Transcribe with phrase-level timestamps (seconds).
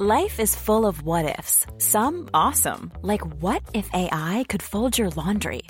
[0.00, 1.66] Life is full of what ifs.
[1.78, 5.62] Some awesome, like what if AI could fold your laundry?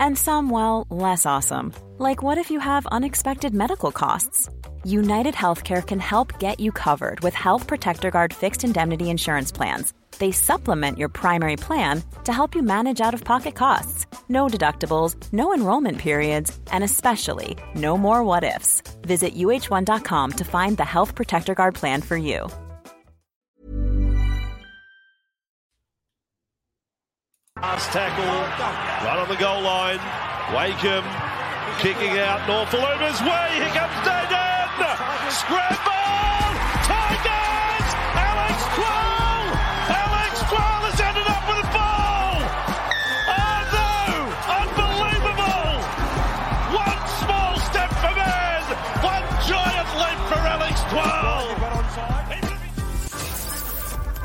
[0.00, 4.48] And some, well, less awesome, like what if you have unexpected medical costs?
[4.84, 9.92] United Healthcare can help get you covered with Health Protector Guard fixed indemnity insurance plans.
[10.18, 14.06] They supplement your primary plan to help you manage out of pocket costs.
[14.28, 18.82] No deductibles, no enrollment periods, and especially no more what ifs.
[19.02, 22.48] Visit uh1.com to find the Health Protector Guard plan for you.
[27.56, 29.98] Last tackle, right on the goal line.
[30.54, 31.04] Wakeham
[31.80, 33.64] kicking out Nofoaluma's way.
[33.64, 34.04] Here comes
[34.78, 35.30] Dayton.
[35.30, 36.50] Scramble!
[36.82, 37.88] Tigers!
[38.18, 39.42] Alex Twal!
[39.86, 42.42] Alex Twal has ended up with a ball!
[43.30, 43.94] Oh no!
[44.50, 45.78] Unbelievable!
[46.74, 48.62] One small step for man!
[49.02, 51.54] One giant leap for Alex Twal!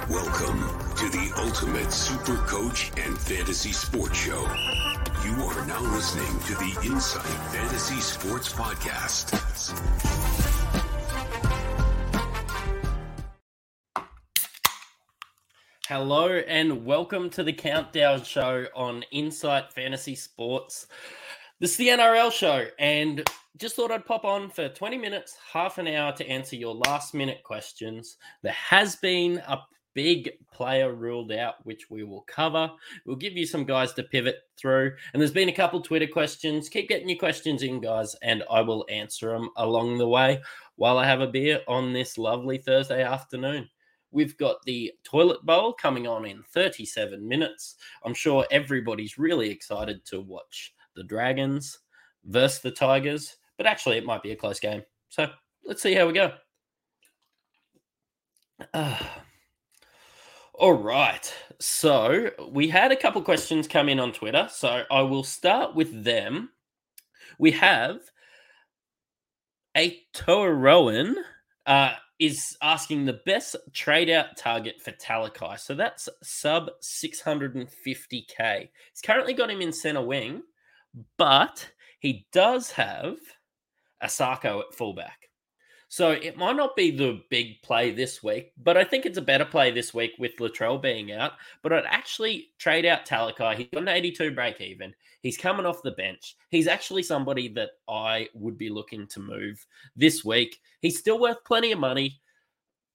[0.09, 0.61] Welcome
[0.97, 4.41] to the Ultimate Super Coach and Fantasy Sports Show.
[5.23, 7.21] You are now listening to the Insight
[7.51, 10.28] Fantasy Sports Podcast.
[15.89, 20.85] Hello and welcome to the Countdown Show on Insight Fantasy Sports.
[21.59, 23.27] This is the NRL show, and
[23.57, 27.15] just thought I'd pop on for 20 minutes, half an hour to answer your last
[27.15, 28.17] minute questions.
[28.43, 29.61] There has been a
[29.95, 32.69] big player ruled out, which we will cover.
[33.07, 34.93] We'll give you some guys to pivot through.
[35.13, 36.69] And there's been a couple Twitter questions.
[36.69, 40.39] Keep getting your questions in, guys, and I will answer them along the way
[40.75, 43.67] while I have a beer on this lovely Thursday afternoon.
[44.11, 47.75] We've got the toilet bowl coming on in 37 minutes.
[48.03, 51.79] I'm sure everybody's really excited to watch the Dragons
[52.25, 54.81] versus the Tigers, but actually, it might be a close game.
[55.09, 55.29] So
[55.65, 56.33] let's see how we go.
[58.73, 58.97] Uh,
[60.53, 61.33] all right.
[61.59, 64.47] So we had a couple questions come in on Twitter.
[64.51, 66.49] So I will start with them.
[67.37, 67.99] We have
[69.77, 71.15] a Toa Rowan
[71.65, 75.59] uh, is asking the best trade out target for Talakai.
[75.59, 78.69] So that's sub 650k.
[78.91, 80.43] He's currently got him in center wing,
[81.17, 81.69] but
[81.99, 83.17] he does have
[84.03, 85.28] Asako at fullback.
[85.91, 89.23] So it might not be the big play this week, but I think it's a
[89.23, 91.31] better play this week with Latrell being out.
[91.63, 93.57] But I'd actually trade out Talakai.
[93.57, 94.93] He's got an 82 break even.
[95.23, 96.35] He's coming off the bench.
[96.51, 100.59] He's actually somebody that I would be looking to move this week.
[100.79, 102.21] He's still worth plenty of money.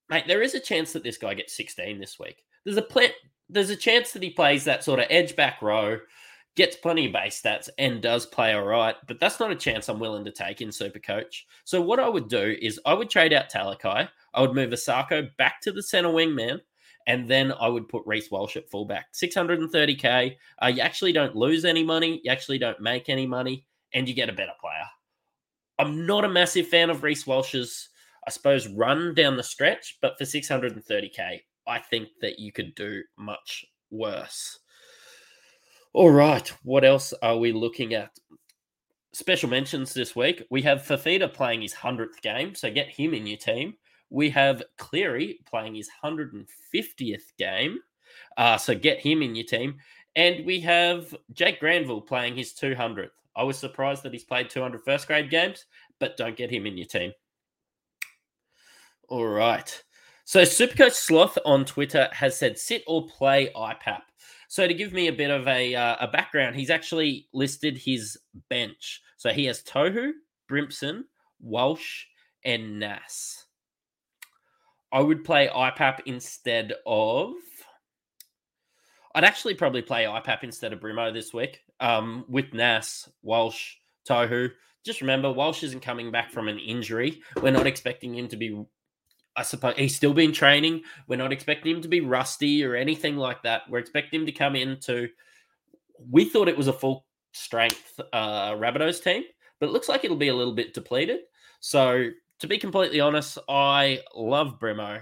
[0.08, 2.44] Mate, there is a chance that this guy gets 16 this week.
[2.64, 3.08] There's a pl-
[3.50, 5.98] there's a chance that he plays that sort of edge back row
[6.56, 9.88] gets plenty of base stats and does play all right, but that's not a chance
[9.88, 11.46] I'm willing to take in Super Coach.
[11.64, 14.08] So what I would do is I would trade out Talakai.
[14.34, 16.60] I would move Asako back to the center wing man,
[17.06, 19.12] and then I would put Reece Walsh at fullback.
[19.12, 20.36] 630k.
[20.62, 22.20] Uh, you actually don't lose any money.
[22.24, 24.86] You actually don't make any money, and you get a better player.
[25.78, 27.88] I'm not a massive fan of Reece Walsh's,
[28.26, 33.02] I suppose, run down the stretch, but for 630k, I think that you could do
[33.18, 34.60] much worse.
[35.94, 36.52] All right.
[36.64, 38.10] What else are we looking at?
[39.12, 40.42] Special mentions this week.
[40.50, 43.74] We have Fafita playing his 100th game, so get him in your team.
[44.10, 47.78] We have Cleary playing his 150th game,
[48.36, 49.76] uh, so get him in your team.
[50.16, 53.10] And we have Jake Granville playing his 200th.
[53.36, 55.64] I was surprised that he's played 200 first grade games,
[56.00, 57.12] but don't get him in your team.
[59.08, 59.84] All right.
[60.24, 64.00] So Supercoach Sloth on Twitter has said sit or play IPAP.
[64.48, 68.18] So to give me a bit of a uh, a background, he's actually listed his
[68.50, 69.02] bench.
[69.16, 70.12] So he has Tohu,
[70.50, 71.04] Brimson,
[71.40, 72.04] Walsh,
[72.44, 73.44] and Nas.
[74.92, 77.32] I would play IPAP instead of.
[79.14, 81.60] I'd actually probably play IPAP instead of Brimo this week.
[81.80, 83.74] Um, with Nas, Walsh,
[84.08, 84.50] Tohu.
[84.84, 87.22] Just remember, Walsh isn't coming back from an injury.
[87.40, 88.64] We're not expecting him to be
[89.36, 90.82] I suppose he's still been training.
[91.08, 93.62] We're not expecting him to be rusty or anything like that.
[93.68, 95.08] We're expecting him to come into.
[96.10, 99.24] We thought it was a full strength uh, Rabbitohs team,
[99.58, 101.20] but it looks like it'll be a little bit depleted.
[101.60, 102.10] So,
[102.40, 105.00] to be completely honest, I love Brimo.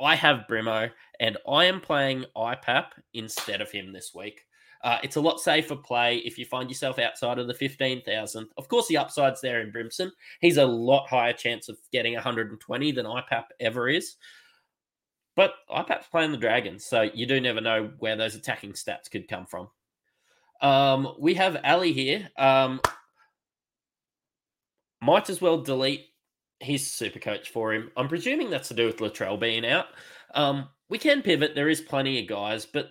[0.00, 0.90] I have Brimo,
[1.20, 4.42] and I am playing IPAP instead of him this week.
[4.84, 8.48] Uh, it's a lot safer play if you find yourself outside of the 15,000.
[8.58, 10.12] Of course, the upside's there in Brimson.
[10.40, 14.16] He's a lot higher chance of getting 120 than IPAP ever is.
[15.36, 19.26] But IPAP's playing the Dragons, so you do never know where those attacking stats could
[19.26, 19.68] come from.
[20.60, 22.28] Um, we have Ali here.
[22.36, 22.82] Um,
[25.00, 26.08] might as well delete
[26.60, 27.90] his super coach for him.
[27.96, 29.86] I'm presuming that's to do with Latrell being out.
[30.34, 31.54] Um, we can pivot.
[31.54, 32.90] There is plenty of guys, but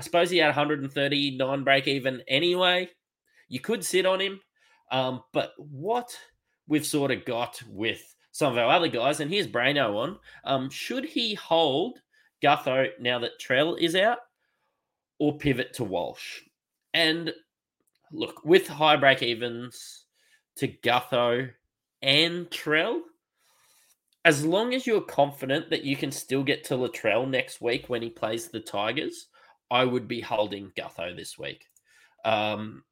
[0.00, 2.88] I suppose he had 139 break even anyway.
[3.50, 4.40] You could sit on him.
[4.90, 6.18] Um, but what
[6.66, 10.70] we've sort of got with some of our other guys, and here's Braino on, um,
[10.70, 12.00] should he hold
[12.42, 14.20] Gutho now that Trell is out
[15.18, 16.40] or pivot to Walsh?
[16.94, 17.34] And
[18.10, 20.06] look, with high break evens
[20.56, 21.50] to Gutho
[22.00, 23.00] and Trell,
[24.24, 28.00] as long as you're confident that you can still get to Latrell next week when
[28.00, 29.26] he plays the Tigers,
[29.70, 31.66] I would be holding Gutho this week.
[32.24, 32.84] Um,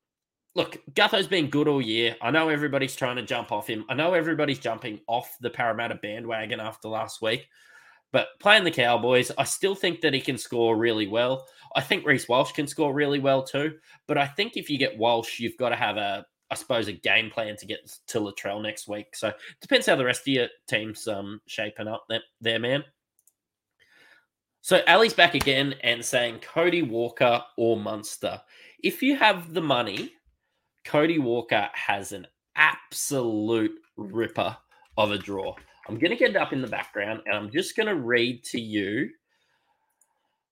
[0.55, 2.17] look, Gutho's been good all year.
[2.21, 3.85] I know everybody's trying to jump off him.
[3.89, 7.49] I know everybody's jumping off the Parramatta bandwagon after last week.
[8.11, 11.47] But playing the Cowboys, I still think that he can score really well.
[11.77, 13.75] I think Reece Walsh can score really well too.
[14.07, 16.93] But I think if you get Walsh, you've got to have a, I suppose, a
[16.93, 19.15] game plan to get to Latrell next week.
[19.15, 22.83] So it depends how the rest of your team's um, shaping up there, there man.
[24.69, 28.39] So Ali's back again and saying Cody Walker or Munster.
[28.85, 30.13] If you have the money,
[30.85, 34.55] Cody Walker has an absolute ripper
[34.99, 35.55] of a draw.
[35.89, 38.45] I'm going to get it up in the background and I'm just going to read
[38.45, 39.09] to you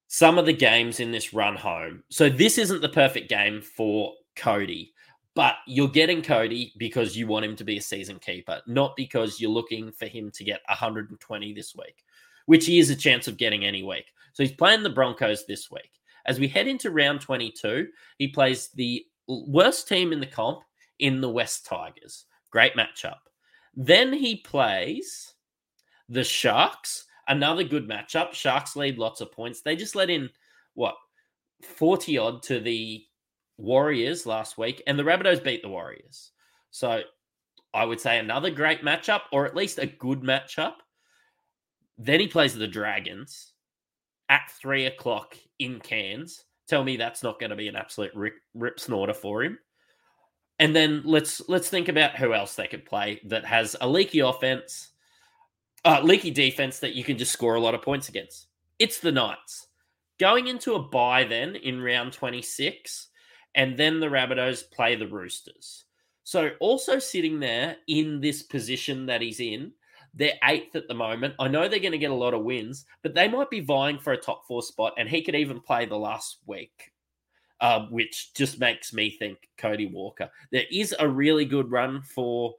[0.07, 2.03] some of the games in this run home.
[2.09, 4.95] So this isn't the perfect game for Cody,
[5.35, 9.43] but you're getting Cody because you want him to be a season keeper, not because
[9.43, 12.03] you're looking for him to get 120 this week
[12.47, 14.07] which he is a chance of getting any week.
[14.33, 15.91] So he's playing the Broncos this week.
[16.27, 17.89] As we head into round 22,
[18.19, 20.61] he plays the worst team in the comp
[20.99, 22.25] in the West Tigers.
[22.51, 23.19] Great matchup.
[23.75, 25.35] Then he plays
[26.09, 28.33] the Sharks, another good matchup.
[28.33, 29.61] Sharks lead lots of points.
[29.61, 30.31] They just let in
[30.75, 30.97] what
[31.63, 33.05] 40 odd to the
[33.59, 36.33] Warriors last week, and the Rabbitohs beat the Warriors.
[36.71, 37.03] So
[37.73, 40.75] I would say another great matchup, or at least a good matchup.
[41.99, 43.53] Then he plays the Dragons
[44.29, 46.45] at three o'clock in Cairns.
[46.69, 49.59] Tell me that's not going to be an absolute rip, rip snorter for him.
[50.59, 54.21] And then let's let's think about who else they could play that has a leaky
[54.21, 54.89] offense,
[55.85, 58.47] uh, leaky defense that you can just score a lot of points against.
[58.79, 59.67] It's the Knights.
[60.19, 63.09] Going into a bye then in round 26,
[63.55, 65.85] and then the Rabbitohs play the Roosters.
[66.25, 69.73] So also sitting there in this position that he's in
[70.17, 71.35] they're eighth at the moment.
[71.39, 73.99] I know they're going to get a lot of wins, but they might be vying
[73.99, 76.93] for a top four spot, and he could even play the last week,
[77.61, 80.31] um, which just makes me think Cody Walker.
[80.51, 82.55] There is a really good run for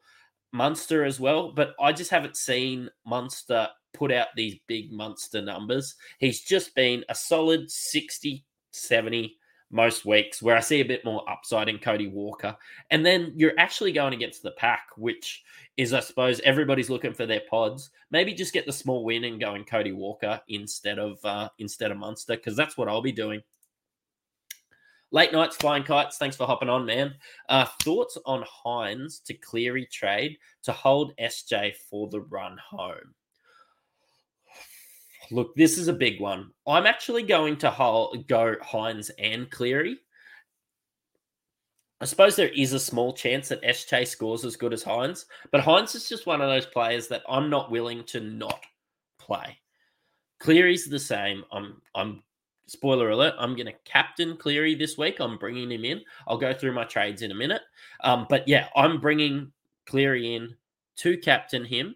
[0.53, 5.95] Munster as well, but I just haven't seen Munster put out these big Munster numbers.
[6.19, 9.35] He's just been a solid 60, 70
[9.69, 12.55] most weeks, where I see a bit more upside in Cody Walker.
[12.89, 15.43] And then you're actually going against the pack, which
[15.75, 17.89] is, I suppose, everybody's looking for their pods.
[18.11, 21.91] Maybe just get the small win and go in Cody Walker instead of uh, instead
[21.91, 23.41] of Munster, because that's what I'll be doing.
[25.11, 26.17] Late nights, flying kites.
[26.17, 27.15] Thanks for hopping on, man.
[27.47, 33.13] Uh, thoughts on Hynes to Cleary trade to hold SJ for the run home?
[35.31, 36.51] Look, this is a big one.
[36.65, 39.97] I'm actually going to go Hynes and Cleary.
[41.99, 45.61] I suppose there is a small chance that SJ scores as good as Hynes, but
[45.61, 48.63] Hynes is just one of those players that I'm not willing to not
[49.17, 49.57] play.
[50.39, 51.43] Cleary's the same.
[51.51, 52.21] I'm I'm
[52.67, 53.33] spoiler alert.
[53.39, 55.19] I'm going to captain Cleary this week.
[55.19, 56.01] I'm bringing him in.
[56.27, 57.61] I'll go through my trades in a minute.
[58.01, 59.51] Um, but yeah, I'm bringing
[59.87, 60.55] Cleary in
[60.97, 61.95] to captain him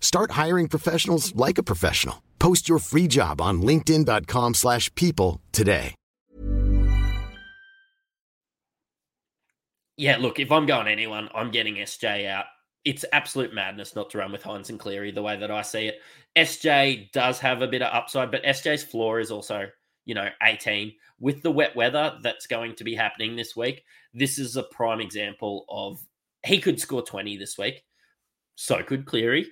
[0.00, 2.22] Start hiring professionals like a professional.
[2.38, 5.94] Post your free job on linkedin.com/people slash people today.
[9.96, 12.46] Yeah, look, if I'm going anyone, I'm getting SJ out.
[12.84, 15.86] It's absolute madness not to run with Hynes and Cleary the way that I see
[15.86, 16.00] it.
[16.36, 19.66] SJ does have a bit of upside, but SJ's floor is also,
[20.04, 20.92] you know, 18.
[21.18, 25.00] With the wet weather that's going to be happening this week, this is a prime
[25.00, 25.98] example of
[26.44, 27.82] he could score 20 this week.
[28.54, 29.46] So could Cleary.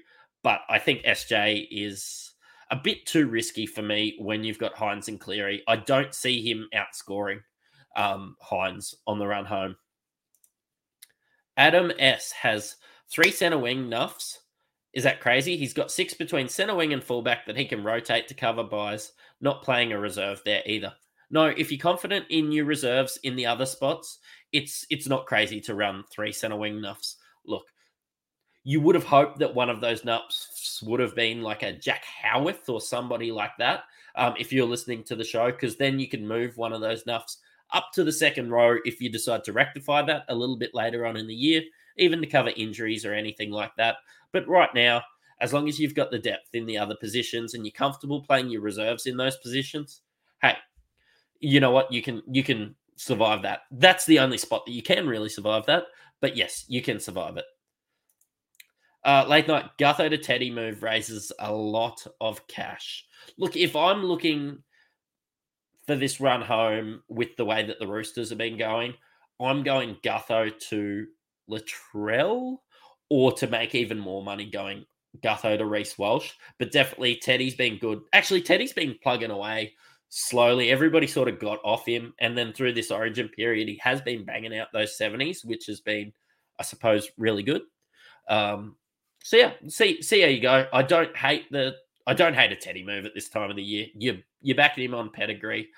[0.45, 2.33] But I think SJ is
[2.71, 5.63] a bit too risky for me when you've got Hynes and Cleary.
[5.67, 7.41] I don't see him outscoring
[7.97, 9.75] um, Hynes on the run home.
[11.57, 12.77] Adam S has
[13.11, 14.39] three center wing nuffs.
[14.93, 15.57] Is that crazy?
[15.57, 19.13] He's got six between center wing and fullback that he can rotate to cover buys,
[19.41, 20.93] not playing a reserve there either.
[21.31, 24.19] No, if you're confident in your reserves in the other spots,
[24.53, 27.15] it's it's not crazy to run three center wing nuffs.
[27.47, 27.65] Look,
[28.65, 32.03] you would have hoped that one of those nups would have been like a Jack
[32.05, 33.85] Howarth or somebody like that.
[34.17, 37.05] Um, if you're listening to the show, because then you can move one of those
[37.05, 37.37] nuffs
[37.73, 41.05] up to the second row if you decide to rectify that a little bit later
[41.05, 41.63] on in the year,
[41.99, 43.97] even to cover injuries or anything like that.
[44.33, 45.03] But right now,
[45.41, 48.49] as long as you've got the depth in the other positions and you're comfortable playing
[48.49, 50.01] your reserves in those positions,
[50.41, 50.57] hey,
[51.41, 51.93] you know what?
[51.93, 53.63] You can you can survive that.
[53.73, 55.85] That's the only spot that you can really survive that.
[56.21, 57.45] But yes, you can survive it.
[59.05, 63.05] Uh, late night Gutho to Teddy move raises a lot of cash.
[63.39, 64.63] Look, if I'm looking
[65.87, 68.95] for this run home with the way that the Roosters have been going,
[69.41, 71.07] I'm going Gutho to
[71.51, 72.57] Latrell
[73.11, 74.87] or to make even more money going
[75.23, 76.33] Gutho to Reece Walsh.
[76.59, 78.01] But definitely Teddy's been good.
[78.15, 79.75] Actually, Teddy's been plugging away
[80.09, 80.71] slowly.
[80.71, 82.15] Everybody sort of got off him.
[82.21, 85.81] And then through this origin period, he has been banging out those 70s, which has
[85.81, 86.13] been,
[86.59, 87.63] I suppose, really good.
[88.29, 88.77] Um,
[89.25, 90.69] so yeah, see see how you go.
[90.71, 91.75] I don't hate the
[92.07, 93.87] I don't hate a Teddy move at this time of the year.
[93.95, 95.71] You you're backing him on pedigree.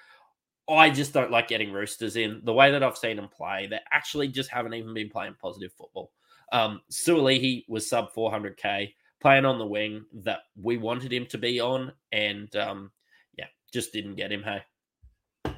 [0.69, 3.69] I just don't like getting Roosters in the way that I've seen them play.
[3.69, 6.11] They actually just haven't even been playing positive football.
[6.51, 11.61] Um, Suaalii was sub 400k playing on the wing that we wanted him to be
[11.61, 12.91] on, and um,
[13.39, 14.43] yeah, just didn't get him.
[14.43, 15.55] Hey,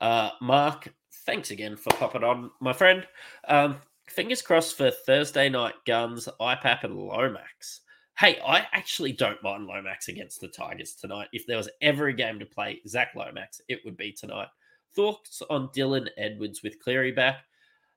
[0.00, 0.92] uh, Mark,
[1.24, 3.06] thanks again for popping on, my friend.
[3.46, 3.76] Um,
[4.08, 7.80] fingers crossed for Thursday night guns, IPAP and Lomax.
[8.18, 11.28] Hey, I actually don't mind Lomax against the Tigers tonight.
[11.32, 14.48] If there was ever a game to play Zach Lomax, it would be tonight.
[14.94, 17.38] Thoughts on Dylan Edwards with Cleary back?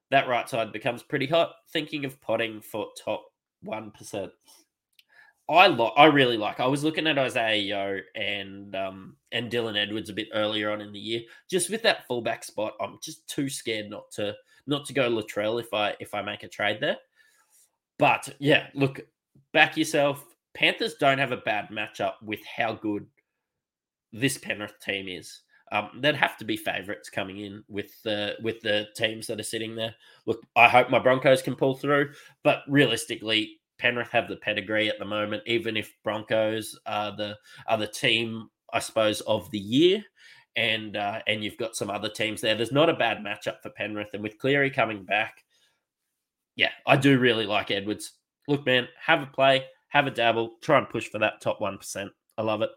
[0.10, 1.54] That right side becomes pretty hot.
[1.72, 3.26] Thinking of potting for top
[3.66, 4.32] 1%.
[5.50, 6.60] I lo- I really like.
[6.60, 10.82] I was looking at Isaiah Yeo and um and Dylan Edwards a bit earlier on
[10.82, 11.22] in the year.
[11.50, 14.36] Just with that fullback spot, I'm just too scared not to
[14.68, 16.98] not to go Latrell if I if I make a trade there.
[17.98, 19.00] But yeah, look,
[19.54, 20.24] back yourself.
[20.54, 23.06] Panthers don't have a bad matchup with how good
[24.12, 25.42] this Penrith team is.
[25.72, 29.44] Um, would have to be favourites coming in with the with the teams that are
[29.44, 29.94] sitting there.
[30.26, 32.12] Look, I hope my Broncos can pull through,
[32.44, 35.44] but realistically, Penrith have the pedigree at the moment.
[35.46, 40.04] Even if Broncos are the are the team, I suppose, of the year,
[40.58, 42.56] and uh, and you've got some other teams there.
[42.56, 45.44] There's not a bad matchup for Penrith, and with Cleary coming back,
[46.56, 48.14] yeah, I do really like Edwards.
[48.48, 51.78] Look, man, have a play, have a dabble, try and push for that top one
[51.78, 52.12] percent.
[52.38, 52.72] I love it.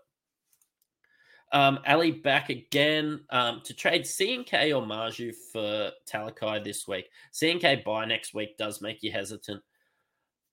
[1.53, 7.07] Um, Ali back again um, to trade CNK or Marzhew for Talakai this week.
[7.33, 9.61] CNK buy next week does make you hesitant.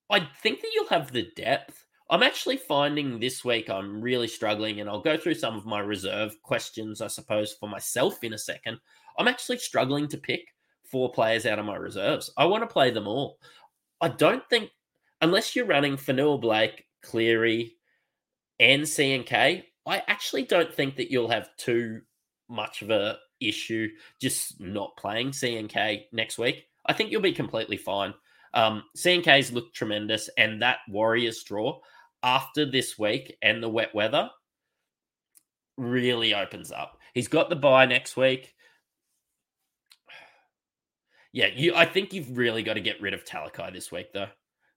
[0.09, 1.85] I think that you'll have the depth.
[2.09, 5.79] I'm actually finding this week I'm really struggling, and I'll go through some of my
[5.79, 8.79] reserve questions, I suppose, for myself in a second.
[9.17, 10.41] I'm actually struggling to pick
[10.85, 12.31] four players out of my reserves.
[12.37, 13.39] I want to play them all.
[13.99, 14.69] I don't think,
[15.21, 17.73] unless you're running Fonua-Blake, Cleary,
[18.59, 22.01] and CNK, I actually don't think that you'll have too
[22.49, 23.89] much of a issue
[24.21, 26.65] just not playing CNK next week.
[26.85, 28.13] I think you'll be completely fine.
[28.53, 31.79] Um, CNK's looked tremendous, and that Warriors draw
[32.23, 34.29] after this week and the wet weather
[35.77, 36.97] really opens up.
[37.13, 38.53] He's got the buy next week.
[41.33, 41.75] Yeah, you.
[41.75, 44.29] I think you've really got to get rid of Talakai this week, though.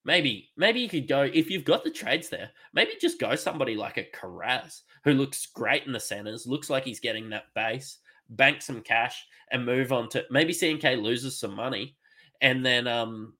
[0.04, 2.50] Maybe, maybe you could go if you've got the trades there.
[2.74, 6.84] Maybe just go somebody like a Kiraz who looks great in the centers, looks like
[6.84, 7.98] he's getting that base,
[8.30, 11.96] bank some cash, and move on to maybe CNK loses some money,
[12.40, 13.34] and then um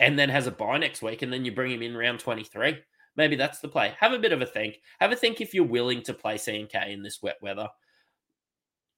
[0.00, 2.78] and then has a buy next week, and then you bring him in round 23.
[3.16, 3.94] Maybe that's the play.
[3.98, 4.80] Have a bit of a think.
[5.00, 7.68] Have a think if you're willing to play CNK in this wet weather.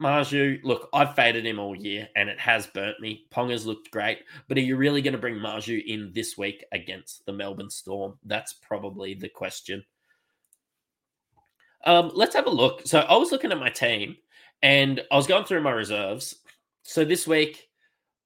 [0.02, 3.26] Marzhew, look, I've faded him all year and it has burnt me.
[3.30, 7.26] Ponga's looked great, but are you really going to bring Marzhew in this week against
[7.26, 8.16] the Melbourne Storm?
[8.24, 9.84] That's probably the question.
[11.84, 12.82] Um, let's have a look.
[12.84, 14.16] So I was looking at my team
[14.62, 16.36] and I was going through my reserves.
[16.82, 17.68] So this week,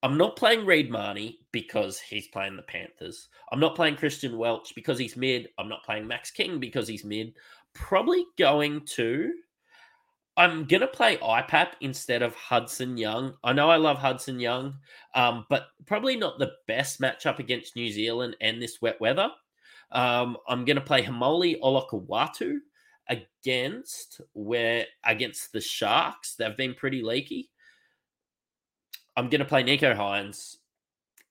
[0.03, 3.29] I'm not playing Reed Mahoney because he's playing the Panthers.
[3.51, 5.49] I'm not playing Christian Welch because he's mid.
[5.59, 7.35] I'm not playing Max King because he's mid.
[7.75, 9.33] Probably going to.
[10.37, 13.35] I'm gonna play IPAP instead of Hudson Young.
[13.45, 14.75] I know I love Hudson Young,
[15.15, 19.31] um, but probably not the best matchup against New Zealand and this wet weather.
[19.91, 22.57] Um, I'm gonna play Haumole Olakau'atu
[23.09, 26.35] against where against the Sharks.
[26.35, 27.51] They've been pretty leaky.
[29.17, 30.57] I'm going to play Nicho Hynes.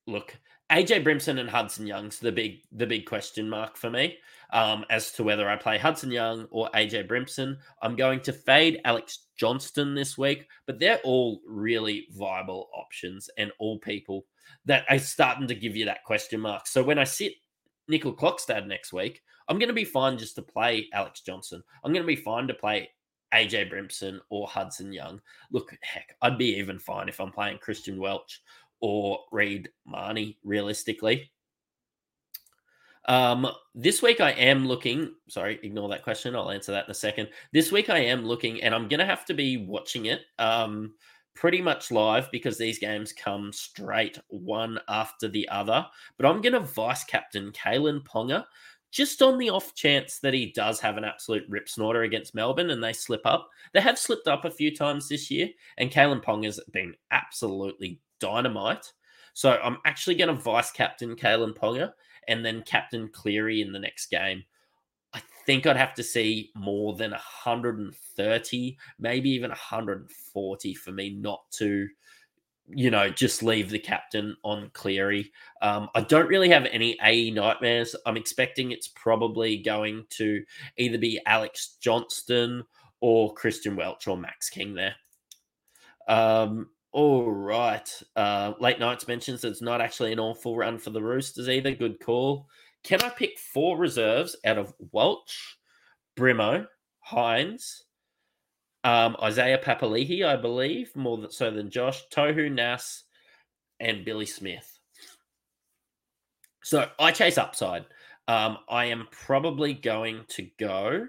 [0.06, 0.36] Look,
[0.70, 4.16] AJ Brimson and Hudson Young's the big the big question mark for me
[4.52, 7.56] um, as to whether I play Hudson Young or AJ Brimson.
[7.82, 13.52] I'm going to fade Alex Johnston this week, but they're all really viable options and
[13.58, 14.26] all people
[14.64, 16.66] that are starting to give you that question mark.
[16.66, 17.34] So when I sit
[17.90, 21.62] Nicoll-Klokstad next week, I'm going to be fine just to play Alex Johnston.
[21.84, 22.90] I'm going to be fine to play
[23.32, 25.20] AJ Brimson or Hudson Young.
[25.50, 28.42] Look, heck, I'd be even fine if I'm playing Christian Welch
[28.82, 31.30] or Reed Mahoney, realistically.
[33.06, 36.36] Um, this week I am looking, sorry, ignore that question.
[36.36, 37.28] I'll answer that in a second.
[37.52, 40.94] This week I am looking, and I'm going to have to be watching it um,
[41.34, 45.86] pretty much live because these games come straight one after the other.
[46.16, 48.44] But I'm going to vice captain Kalyn Ponga
[48.92, 52.70] just on the off chance that he does have an absolute rip snorter against Melbourne
[52.70, 53.48] and they slip up.
[53.72, 58.00] They have slipped up a few times this year, and Kalyn Ponga has been absolutely
[58.22, 58.92] dynamite.
[59.34, 61.92] So I'm actually going to vice captain Kalyn Ponga
[62.28, 64.44] and then captain Cleary in the next game.
[65.12, 71.40] I think I'd have to see more than 130, maybe even 140 for me not
[71.52, 71.88] to
[72.68, 75.30] you know, just leave the captain on Cleary.
[75.60, 77.94] Um, I don't really have any AE nightmares.
[78.06, 80.42] I'm expecting it's probably going to
[80.78, 82.64] either be Alex Johnston
[83.00, 84.94] or Christian Welch or Max King there.
[86.08, 87.88] Um, all right.
[88.14, 91.72] Uh, late nights mentions it's not actually an awful run for the Roosters either.
[91.72, 92.46] Good call.
[92.84, 95.58] Can I pick four reserves out of Welch,
[96.16, 96.66] Brimo,
[97.08, 97.82] Hynes,
[98.84, 103.04] um, Isaiah Papali'i, I believe, more so than Josh, Tohu Nas,
[103.80, 104.78] and Billy Smith.
[106.62, 107.84] So I chase upside.
[108.28, 111.06] Um, I am probably going to go.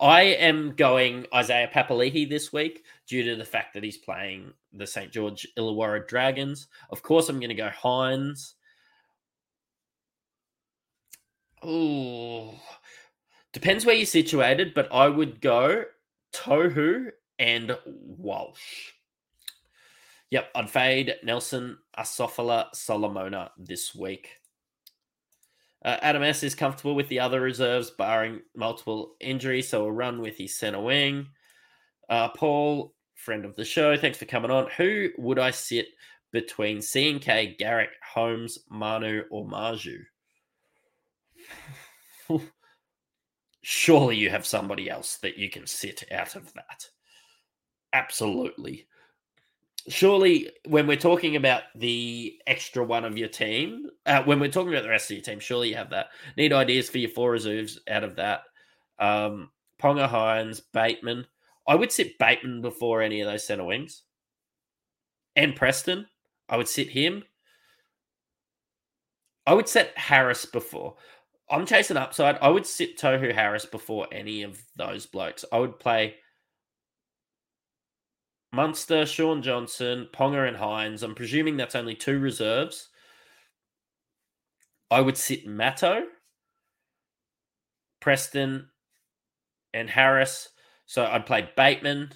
[0.00, 4.86] I am going Isaiah Papali'i this week due to the fact that he's playing the
[4.86, 5.12] St.
[5.12, 6.68] George Illawarra Dragons.
[6.88, 8.54] Of course, I'm going to go Hynes.
[11.62, 12.54] Oh,
[13.52, 15.84] depends where you're situated, but I would go
[16.32, 18.92] Tohu and Walsh.
[20.30, 24.39] Yep, I'd fade Nelson Asofa Solomona this week.
[25.84, 30.20] Uh, Adam S is comfortable with the other reserves, barring multiple injuries, so we'll run
[30.20, 31.28] with his center wing.
[32.08, 34.68] Uh, Paul, friend of the show, thanks for coming on.
[34.76, 35.86] Who would I sit
[36.32, 40.00] between CNK, Garrick, Holmes, Manu, or Marzhew?
[43.62, 46.86] surely you have somebody else that you can sit out of that.
[47.92, 48.86] Absolutely.
[49.88, 54.72] Surely, when we're talking about the extra one of your team, uh, when we're talking
[54.72, 56.08] about the rest of your team, surely you have that.
[56.36, 58.42] Need ideas for your four reserves out of that.
[58.98, 61.26] Um, Ponga Hynes, Bateman.
[61.66, 64.02] I would sit Bateman before any of those center wings.
[65.36, 66.06] And Preston,
[66.48, 67.24] I would sit him.
[69.46, 70.96] I would set Harris before.
[71.48, 72.38] I'm chasing upside.
[72.38, 75.44] I would sit Tohu Harris before any of those blokes.
[75.52, 76.16] I would play
[78.52, 81.02] Munster, Shaun Johnson, Ponga, and Hynes.
[81.02, 82.88] I'm presuming that's only two reserves.
[84.90, 86.02] I would sit Matto,
[88.00, 88.68] Preston,
[89.72, 90.48] and Harris.
[90.86, 92.10] So I'd play Bateman,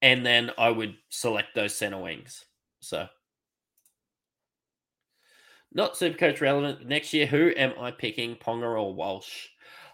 [0.00, 2.44] and then I would select those center wings.
[2.80, 3.08] So
[5.72, 7.26] not super coach relevant next year.
[7.26, 9.48] Who am I picking, Ponga or Walsh?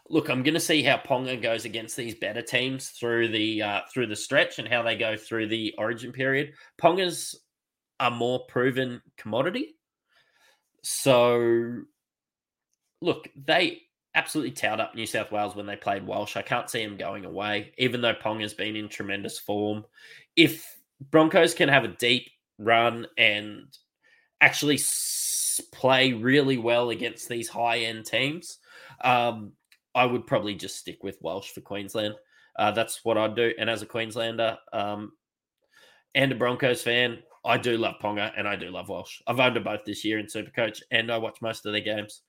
[0.08, 3.80] Look, I'm going to see how Ponga goes against these better teams through the uh,
[3.92, 6.52] through the stretch and how they go through the Origin period.
[6.80, 7.40] Ponga's
[7.98, 9.76] a more proven commodity,
[10.82, 11.82] so
[13.00, 13.82] look, they
[14.14, 16.36] absolutely towed up New South Wales when they played Walsh.
[16.36, 19.84] I can't see him going away, even though Ponga's been in tremendous form.
[20.36, 20.76] If
[21.10, 23.66] Broncos can have a deep run and
[24.40, 24.80] actually
[25.72, 28.58] play really well against these high end teams,
[29.02, 29.52] um,
[29.96, 32.14] I would probably just stick with Walsh for Queensland.
[32.56, 33.52] Uh, that's what I'd do.
[33.58, 35.12] And as a Queenslander um,
[36.14, 39.22] and a Broncos fan, I do love Ponga and I do love Walsh.
[39.26, 42.22] I've owned them both this year in Supercoach and I watch most of their games.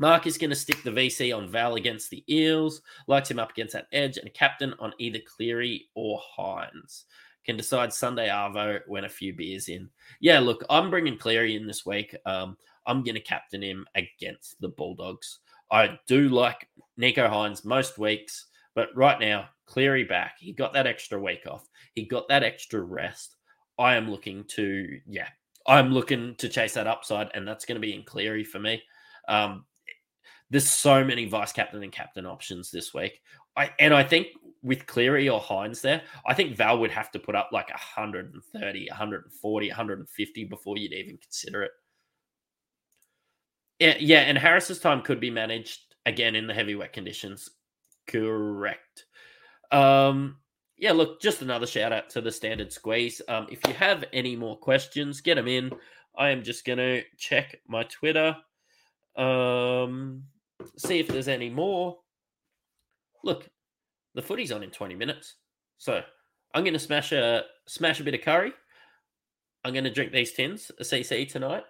[0.00, 3.50] Mark is going to stick the VC on Val against the Eels, likes him up
[3.50, 7.04] against that edge, and a captain on either Cleary or Hynes.
[7.44, 9.88] Can decide Sunday Arvo when a few beers in.
[10.20, 12.14] Yeah, look, I'm bringing Cleary in this week.
[12.26, 15.40] Um, I'm going to captain him against the Bulldogs.
[15.70, 20.36] I do like Nicho Hynes most weeks, but right now, Cleary back.
[20.40, 21.68] He got that extra week off.
[21.94, 23.36] He got that extra rest.
[23.78, 25.28] I am looking to, yeah,
[25.66, 28.82] I'm looking to chase that upside, and that's going to be in Cleary for me.
[29.28, 29.64] Um,
[30.50, 33.20] there's so many vice captain and captain options this week.
[33.56, 34.28] I and I think
[34.62, 38.88] with Cleary or Hynes there, I think Val would have to put up like 130,
[38.88, 41.70] 140, 150 before you'd even consider it.
[43.80, 47.48] Yeah, and Harris's time could be managed again in the heavy wet conditions.
[48.06, 49.06] Correct.
[49.72, 50.36] Um,
[50.76, 53.22] yeah, look, just another shout out to the standard squeeze.
[53.28, 55.70] Um, if you have any more questions, get them in.
[56.16, 58.36] I am just going to check my Twitter,
[59.16, 60.24] um,
[60.76, 61.98] see if there's any more.
[63.24, 63.48] Look,
[64.14, 65.36] the footy's on in 20 minutes.
[65.78, 66.02] So
[66.54, 68.52] I'm going to smash a smash a bit of curry.
[69.64, 71.64] I'm going to drink these tins, a CC tonight.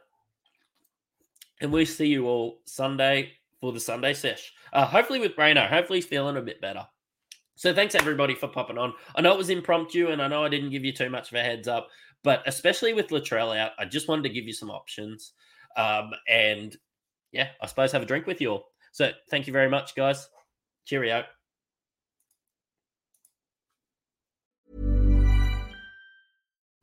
[1.61, 4.53] And we'll see you all Sunday for the Sunday sesh.
[4.73, 5.68] Uh, hopefully with Braino.
[5.68, 6.87] Hopefully he's feeling a bit better.
[7.57, 8.94] So thanks everybody for popping on.
[9.14, 11.37] I know it was impromptu and I know I didn't give you too much of
[11.37, 11.88] a heads up,
[12.25, 15.33] but especially with Latrell out, I just wanted to give you some options.
[15.77, 16.75] Um, and
[17.33, 18.64] yeah, I suppose have a drink with you all.
[18.92, 20.29] So thank you very much, guys.
[20.87, 21.25] Cheerio.